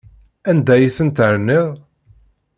[0.49, 1.69] Anda ay ten-terniḍ?